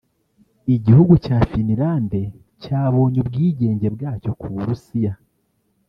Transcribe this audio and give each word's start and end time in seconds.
Igihugu 0.75 1.13
cya 1.25 1.37
Finland 1.49 2.11
cyabonye 2.61 3.17
ubwigenge 3.23 3.87
bwacyo 3.95 4.31
ku 4.39 4.45
burusiya 4.53 5.13